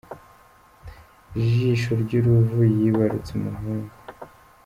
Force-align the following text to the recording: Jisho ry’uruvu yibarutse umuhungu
Jisho 1.43 1.91
ry’uruvu 2.01 2.59
yibarutse 2.75 3.29
umuhungu 3.39 3.93